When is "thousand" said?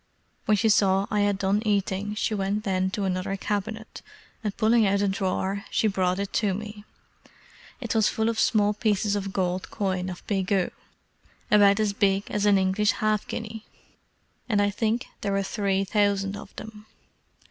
15.83-16.35